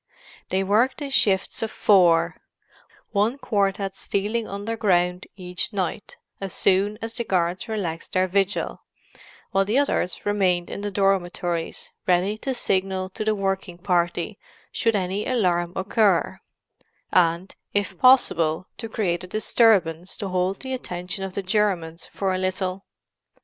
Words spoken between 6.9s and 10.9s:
as the guards relaxed their vigil, while the others remained in the